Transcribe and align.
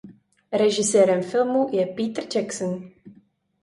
Režisérem 0.51 1.23
filmu 1.23 1.69
je 1.71 1.85
Peter 1.85 2.23
Jackson. 2.35 2.91